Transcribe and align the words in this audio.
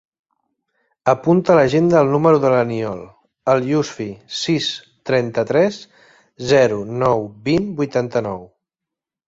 Apunta 1.11 1.51
a 1.55 1.57
l'agenda 1.59 1.99
el 2.05 2.09
número 2.15 2.39
de 2.45 2.51
l'Aniol 2.53 3.03
El 3.53 3.61
Yousfi: 3.73 4.09
sis, 4.39 4.71
trenta-tres, 5.13 5.79
zero, 6.55 6.83
nou, 7.07 7.27
vint, 7.51 7.73
vuitanta-nou. 7.85 8.45